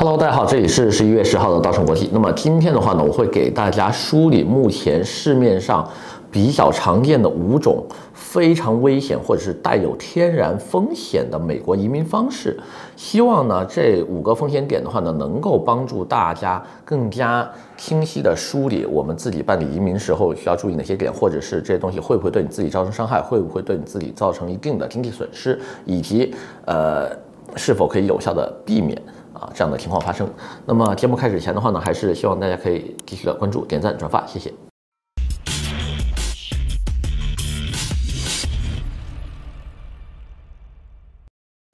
[0.00, 2.08] Hello，大家好，这里是十一月十号的稻盛国际。
[2.10, 5.86] 那么今天的话呢，我会给大家梳理目前市面上
[6.30, 12.58] 比较常见的五种非常危险或者是带有天然风险的美国移民方式。
[12.96, 17.46] 希望呢，这五个风险点的话呢，能够帮助大家更加
[17.76, 27.06] 清晰地梳理我们自己办理移民时候需要注意哪些点，或者是这些东西会不会对你自己造成伤害，会不会对你自己造成一定的经济损失，以及呃
[27.54, 28.98] 是否可以有效地避免。
[29.40, 30.28] 啊，这样的情况发生。
[30.66, 34.52] 那么节目开始前的话呢，还是希望大家可以继续的关注、点赞、转发，谢谢。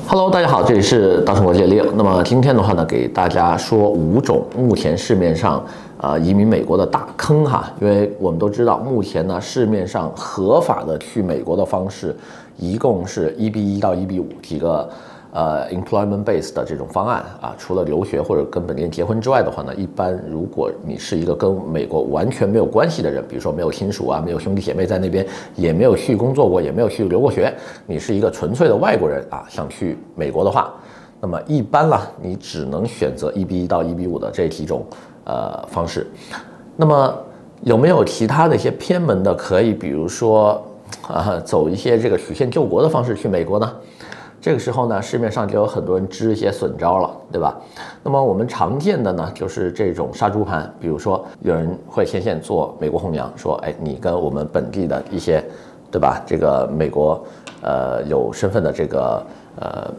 [0.07, 1.91] Hello，大家好，这里是大成国际 Leo。
[1.97, 5.67] 那么今天的话呢，给大家说五种目前市面上
[5.99, 12.17] 呃移民美国的大坑哈，因为我们都知道，目前呢市面上合法的去美国的方式，
[12.57, 14.89] 一共是一比一到一比五几个。
[15.33, 27.53] 呃，employment base 的这种方案啊，除了留学或者跟本地人结婚之外的话呢，一般如果你是一个跟美国完全没有关系的人，比如说没有亲属啊，没有兄弟姐妹在那边，也没有去工作过，也没有去留过学，
[27.87, 30.73] 你是一个纯粹的外国人啊，想去美国的话，
[31.21, 34.87] 那么一般啦，你只能选择一比一到一比五的这几种
[35.25, 36.07] 呃方式。
[36.77, 37.15] 那么
[37.63, 40.63] 有没有其他的一些偏门的，可以比如说
[41.09, 43.71] 啊，走一些这个曲线救国的方式去美国呢？
[44.41, 47.57] 这个时候呢，市面上就有很多人支一些损招了，对吧？
[48.03, 55.45] 那么我们常见的呢，就是这种杀猪盘，比如说有人会牵线做美国红娘，说，哎，你跟我们本地的一些，
[55.91, 56.23] 对吧？
[56.25, 57.21] 这个美国，
[57.63, 59.23] 呃，有身份的这个
[59.61, 59.91] 呃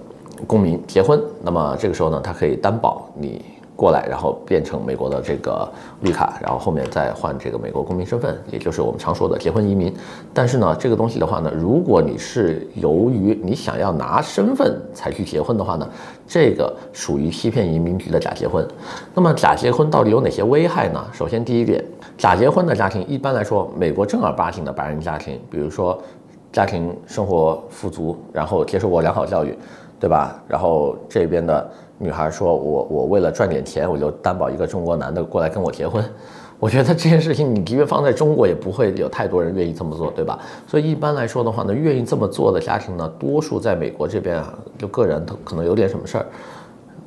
[0.46, 3.44] 公民结婚，那么这个时候呢，他可以担保你。
[3.78, 9.94] 过来，然后变成美国的这个绿卡，然后后面再换这个美国公民身份，也就是我们常说的结婚移民。
[10.34, 15.88] 但是呢，这个东西的话呢，如果你是由于你想要拿身份才去结婚的话呢，
[16.28, 18.68] 这个属于欺骗移民局的假结婚。
[19.14, 21.08] 那么假结婚到底有哪些危害呢？
[21.14, 21.86] 首先第一点，
[22.18, 26.02] 假结婚的家庭一般来说，美国正儿八经的白人家庭，比如说
[26.52, 29.56] 家庭生活富足，然后接受过良好教育，
[30.00, 30.42] 对吧？
[30.48, 31.70] 然后这边的。
[31.98, 36.04] 女孩说：“我我为了赚点钱，我就担保一个中国男的过来跟我结婚。
[36.60, 40.40] 我觉得这件事情，你即便放在中国，也不会有太多人愿意这么做，对吧？
[40.68, 46.26] 所以一般来说的话呢，愿意这么做的家庭呢，多数在美国这边啊，就个人可能有点什么事儿，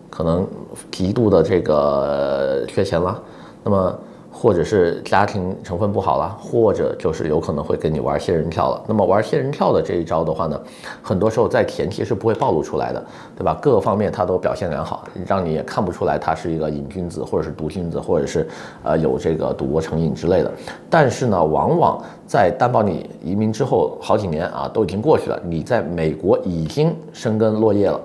[0.08, 0.46] 可能
[0.90, 3.22] 极度的这个缺钱了，
[3.64, 3.98] 那么。”
[4.32, 8.82] 或者是家庭成分不好了，或者就是有可能会跟你玩仙人跳了。
[8.86, 10.58] 那么玩仙人跳的这一招的话呢，
[11.02, 13.04] 很多时候在前期是不会暴露出来的，
[13.36, 13.58] 对吧？
[13.60, 18.48] 各个方面他都表现良好，让你也看不出来他是一个瘾君子，或者是毒君子，或者是
[18.84, 20.52] 呃有这个赌博成瘾之类的。
[20.88, 28.00] 但是呢，往往在担保你移民之后好几年啊，都已经过去了，你在美国已经生根落叶了，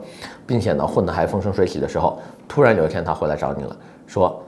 [0.48, 3.76] 并且呢混得还风生水起的时候，突然有一天他回来找你了，
[4.08, 4.42] 说。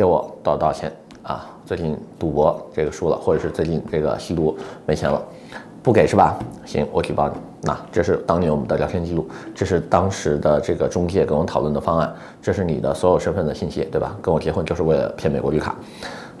[0.00, 0.90] 给我多少多少钱
[1.22, 1.46] 啊？
[1.66, 4.56] 最近赌博这个输了，或者是最近这个吸毒
[4.86, 5.22] 没钱了，
[5.82, 6.38] 不给是吧？
[6.64, 7.34] 行，我举报你。
[7.60, 12.10] 那这是当年我们的聊天记录，这是当时的这个中介跟我讨论的方案，
[12.40, 14.16] 这是你的所有身份的信息，对吧？
[14.22, 15.74] 跟我结婚就是为了骗美国绿卡，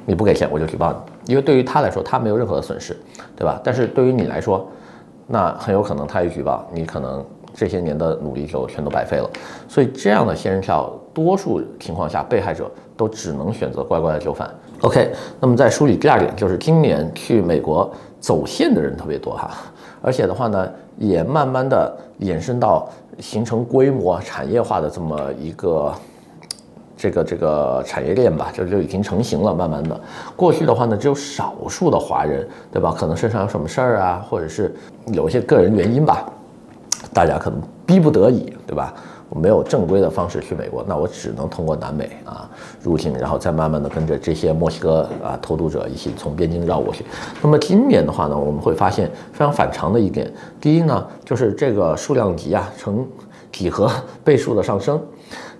[0.06, 2.96] 你不给钱我就举报你，因为对于他来说他没有任何的损失，
[3.36, 3.60] 对吧？
[3.62, 4.66] 但是对于你来说，
[5.26, 7.22] 那很有可能他一举报你，可能
[7.52, 9.28] 这些年的努力就全都白费了。
[9.68, 10.90] 所以这样的仙人跳，
[11.24, 12.70] 多数情况下被害者。
[13.00, 14.46] 都只能选择乖乖的就范。
[14.82, 15.10] OK，
[15.40, 19.50] 那么再梳理第二点，就是今年去美国走线的人特别多哈，
[20.02, 22.86] 而且的话呢，也慢慢的衍生到
[23.18, 25.94] 形成规模产业化的这么一个
[26.94, 29.54] 这个这个产业链吧，就就已经成型了。
[29.54, 29.98] 慢慢的，
[30.36, 32.94] 过去的话呢，只有少数的华人，对吧？
[32.94, 34.76] 可能身上有什么事儿啊，或者是
[35.06, 36.30] 有一些个人原因吧，
[37.14, 38.92] 大家可能逼不得已，对吧？
[39.30, 42.50] 我没有正规的方式去美国，那我只能通过南美啊
[42.82, 47.04] 入境，然后再慢慢的跟着这些墨西哥啊偷渡者一起从边境绕过去。
[47.40, 50.30] 那么今年的话呢，我们会发现非常反常的一点，
[50.60, 53.06] 第一呢，就是这个数量级啊成
[53.50, 53.90] 几何
[54.22, 54.98] 倍数的上升；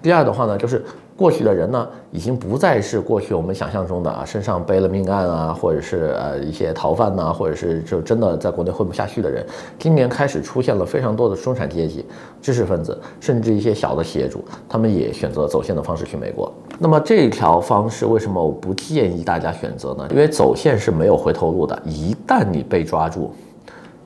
[0.03, 0.85] 第二的话呢，就是。
[1.21, 9.45] 过去的人呢，已经不再是过去我们想象中的啊，身上背了命案啊，或者是呃一些逃犯呐、或者是就真的在国内混不下去的人。
[9.79, 12.07] 今年开始出现了非常多的中产阶级、
[12.41, 16.51] 知识分子，甚至一些小的企业主，他们也选择走线的方式去美国。
[16.79, 20.09] 那么这条方式为什么我不建议大家选择呢？
[20.13, 23.31] 因为走线是没有回头路的，一旦你被抓住，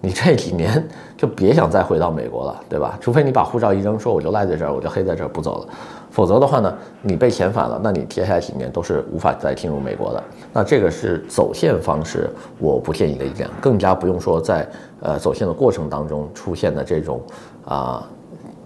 [0.01, 0.85] 你这几年
[1.17, 2.99] 就别想再回到美国了，对吧？
[3.01, 5.69] 除非你把护照一扔，说我就赖在这儿，我就黑在这儿不走了。
[6.15, 6.73] 否则的话呢，
[7.03, 10.23] 你被遣返了，那你接下来几年都是无法再进入美国的。
[10.53, 12.31] 那这个是走线方式，
[12.61, 14.65] 我不建议的一点，更加不用说在
[15.01, 17.21] 呃走线的过程当中出现的这种
[17.65, 18.09] 啊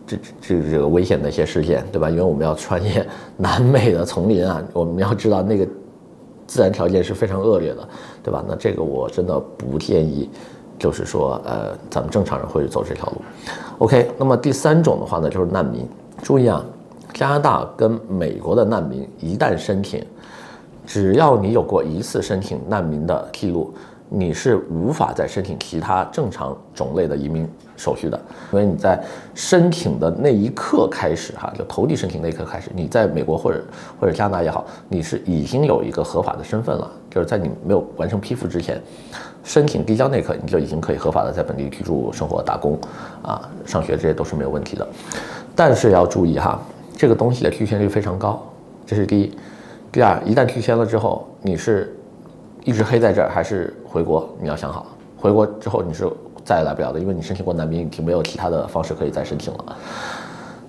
[0.07, 2.11] 这这这个危险的一些事件，对吧？
[2.11, 3.07] 因为我们要穿越
[3.39, 5.67] 南美的丛林啊，我们要知道那个
[6.47, 7.89] 自然条件是非常恶劣的，
[8.23, 8.45] 对吧？
[8.47, 10.29] 那这个我真的不建议，
[10.79, 13.23] 就是说，呃，咱们正常人会走这条路。
[13.79, 15.89] OK，那么第三种的话呢，就是难民。
[16.21, 16.65] 注意啊，
[17.13, 20.05] 加拿大跟美国的难民一旦申请，
[20.87, 23.75] 只要你有过一次申请难民的记录。
[24.11, 27.47] 你是无法再申请其他正常种类的移民
[27.77, 28.19] 手续的，
[28.51, 28.99] 因为你在
[29.35, 33.63] 申请的那一刻开始，哈，就投递申请那一刻开始，你在美国或者
[34.01, 38.81] 或者加拿大也好，你是已经有一个合法的身份了，就是在你没有完成批复之前，
[39.45, 42.79] 申请递交那一刻，你就已经可以合法的在本地居住、生活、打工，
[43.21, 44.89] 啊，上学这些都是没有问题的。
[45.55, 46.59] 但是要注意哈，
[46.99, 48.43] 这个东西的拒签率非常高，
[48.85, 49.33] 这是第一。
[49.93, 51.95] 第二，一旦拒签了之后，你是。
[52.65, 54.29] 一直黑在这儿还是回国？
[54.43, 54.85] 你要想好，
[55.17, 56.07] 回国之后你是
[56.45, 59.77] 再也来不了的，因为你申请过难民，已经没有其他的方式可以再申请了。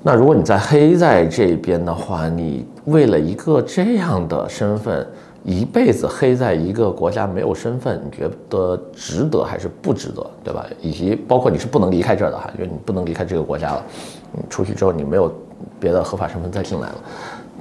[0.01, 5.05] 那如果你在黑在这边的话，你为了一个这样的身份，
[5.43, 10.25] 一辈子黑在一个国家没有身份，你觉得值得还是不值得？
[10.41, 10.65] 对吧？
[10.79, 13.83] 以及包括你是不能离开这儿的哈，因为你不能离开这个国家了，
[14.31, 15.29] 你出去之后你没有
[15.79, 16.95] 别的合法身份再进来了，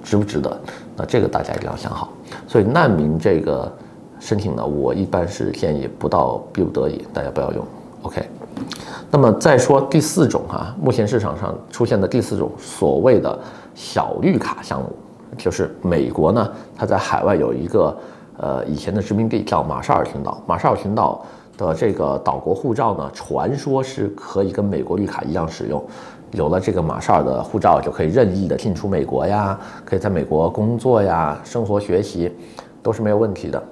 [0.03, 0.61] 值不值得？
[0.97, 2.09] 那这个大家一定要想好。
[2.47, 3.71] 所以难民这个。
[4.21, 7.65] 申请呢，我一般是建议不到逼不得已，大家不要用。
[8.03, 8.29] OK，
[9.13, 13.39] 那么再说第四种哈、目前市场上出现的第四种所谓的
[13.77, 14.91] 小绿卡项目，
[15.37, 17.97] 就是美国呢，它在海外有一个
[18.39, 21.25] 呃以前的殖民地叫马绍尔群岛，马绍尔群岛
[21.57, 25.81] 的这个岛国护照呢，传说是可以跟美国绿卡一样使用，
[26.33, 32.35] 有了这个马绍尔的护照就可以任意的进出美国呀，可以在美国工作呀、生活学习
[32.83, 33.63] 都是没有问题的。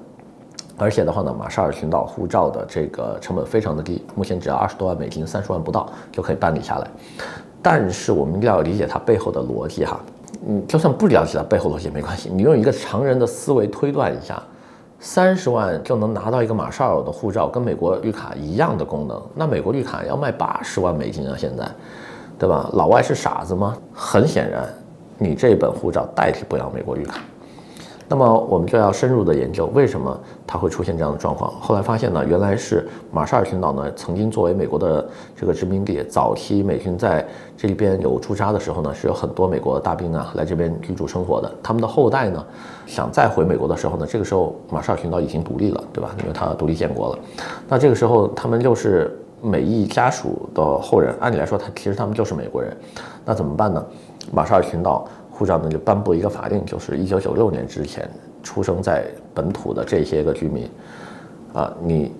[0.79, 6.87] 而且的话呢，马绍尔群岛护照的这个成本非常的低，目前只要二十多万美金，三十万不到就可以办理下来。
[7.63, 9.99] 但是我们一定要理解它背后的逻辑哈，
[10.47, 14.43] 嗯，就算不了解它背后逻辑也没关系，你用一个常人的思维推断一下，
[15.01, 21.67] 三十万就能拿到一个马绍尔的护照，跟美国绿卡一样的功能，那美国绿卡要卖八十万美金啊，现在，
[22.39, 22.69] 对吧？
[22.75, 23.77] 老外是傻子吗？
[23.93, 24.69] 很显然，
[25.19, 27.21] 你这本护照代替不了美国绿卡。
[28.09, 30.17] 那么我们就要深入的研究为什么
[30.47, 31.53] 它会出现这样的状况。
[31.61, 35.05] 后来发现呢，原来是马绍尔群岛呢曾经作为美国的
[35.35, 41.53] 这个殖民地，早期美军在这边有驻扎的时候呢，是有很多美国大兵啊来这边居住生活的。
[41.61, 42.47] 他们的后代呢
[42.87, 46.15] 想再回美国的时候呢，这个时候马绍尔群岛已经独立了，对吧？
[46.21, 47.19] 因为它独立建国了。
[47.67, 52.77] 那这个时候他们又是美裔家属的后人，按理来说他其实他们就是美国人。
[53.25, 53.85] 那怎么办呢？
[54.33, 55.09] 马绍尔群岛。
[55.39, 58.09] 护照呢就颁布一个法令，就是一九九六年之前
[58.43, 59.05] 出生在
[59.35, 60.67] 本土的这些个居民，
[61.53, 62.11] 啊，你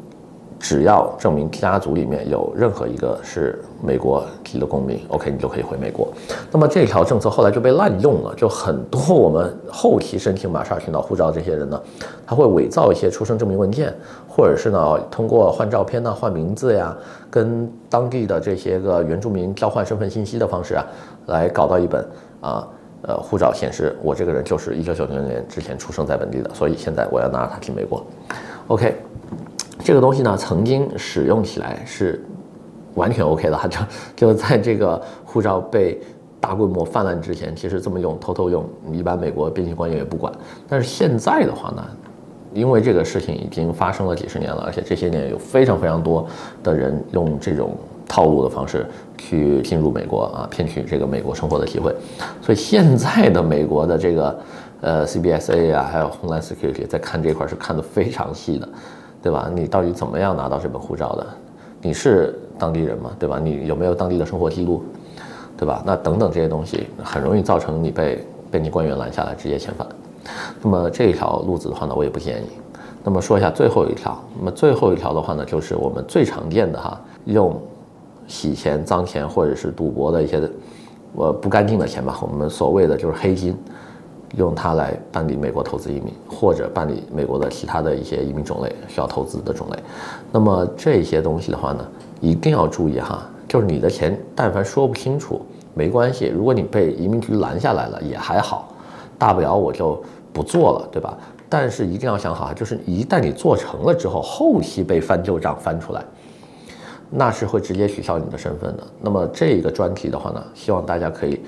[0.59, 6.09] 只要证明家族里面有任何一个是美国籍的公民，OK，你就可以回美国。
[6.51, 11.81] 那么这条政策后来就被滥用了，就很多我们后期申请马绍尔群岛护照这些人呢，
[12.27, 13.93] 他会伪造一些出生证明文件，
[14.29, 16.97] 或者是呢通过换照片呐、换名字呀，
[17.31, 20.85] 跟当地的这些个原住民交换身份信息的方式啊，
[21.27, 22.05] 来搞到一本
[22.41, 22.67] 啊。
[23.03, 28.05] 呃，护照显示我这个人就是一九九零年之前出生在本地的，所以现在我要拿着它去美国。
[28.67, 28.97] OK，
[29.87, 32.21] 这个东西呢，曾经使用起来是
[32.97, 33.79] 完全 OK 的， 就
[34.17, 35.97] 就在这个护照被
[36.41, 40.33] 大规模泛滥之前，其实这么用，偷偷用，一般美国边境官员也不管。
[40.69, 41.87] 但是现在的话呢，
[42.53, 46.27] 因为这个事情已经发生了几十年了，而且这些年有非常非常多
[46.65, 47.71] 的人用这种。
[48.09, 48.87] 套路的方式
[49.19, 51.93] 去进入美国啊，骗取这个美国生活的机会，
[52.41, 54.39] 所以现在的美国的这个
[54.81, 58.69] 呃 CBSA 啊，还有 Homeland Security 在看这块是看得非常细的，
[59.27, 59.51] 对吧？
[59.53, 61.27] 你到底怎么样拿到这本护照的？
[61.83, 63.11] 你是当地人吗？
[63.19, 63.41] 对吧？
[63.43, 64.85] 你有没有当地的生活记录？
[65.57, 65.83] 对吧？
[65.85, 69.85] 那等等这些东西很容易造成你被被你官员拦下来直接遣返。
[70.63, 72.47] 那么这一条路子的话呢，我也不建议。
[73.03, 77.61] 那么说一下最后一条，那么最后一条的话呢，就是我们最常见的哈，用。
[78.29, 80.43] 洗钱、脏钱或者是赌博的一些，
[81.15, 83.57] 呃，不干净的钱吧，我们所谓的就是黑金，
[84.35, 89.79] 用它来办理美国投资移民，或者办理美国的其他的一些移民种类需要投资的种类。
[90.33, 91.87] 那么这些东西的话呢，
[92.21, 95.41] 一定要注意哈，就是你的钱，但凡说不清楚，
[95.75, 96.27] 没关系。
[96.27, 98.75] 如果你被移民局拦下来了，也还好，
[99.17, 100.03] 大不了我就
[100.33, 101.17] 不做了，对吧？
[101.49, 106.05] 但是一定要想好，就是一旦你做成了之后，后期被翻旧账翻出来。
[107.09, 108.83] 那是会直接取消你的身份的。
[109.01, 111.41] 那么这个专题的话呢，希望大家可以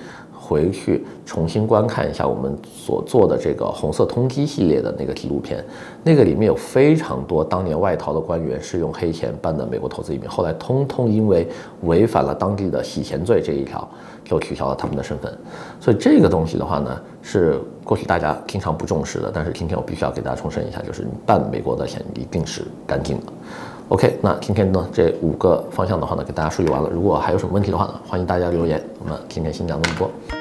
[0.49, 5.63] 回去重新观看一下我们所做的这个红色通缉系列的那个纪录片，
[6.03, 11.47] 那个里面有非常多当年外逃的官员是用黑钱办的美国投资移民，后来通通因为
[11.83, 13.87] 违反了当地的洗钱罪这一条，
[14.25, 15.31] 就取消了他们的身份。
[15.79, 23.25] 所以这个东西的话呢，是过去大家经常不重视的，但是今天我必须要给大家重申一下，就是你办美国的钱一定是干净的。
[23.89, 26.89] OK，那今天呢这五个方向的话呢，给大家梳理完了。
[26.91, 28.81] 如果还有什么问题的话呢，欢迎大家留言。
[28.99, 30.38] 我们今天先讲这么多。